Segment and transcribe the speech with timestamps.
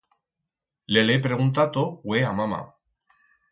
[0.95, 2.65] Le'l he preguntato hue a mama.